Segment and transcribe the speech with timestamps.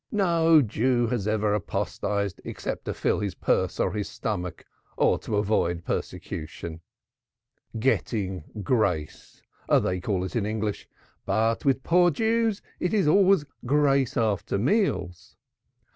[0.11, 4.65] No Jew has ever apostatized except to fill his purse or his stomach
[4.97, 6.81] or to avoid persecution.
[7.77, 10.89] 'Getting grace' they call it in English;
[11.23, 15.37] but with poor Jews it is always grace after meals.